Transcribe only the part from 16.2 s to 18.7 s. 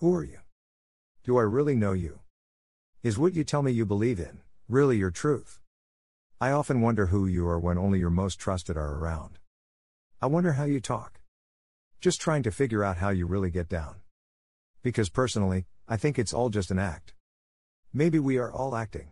all just an act. Maybe we are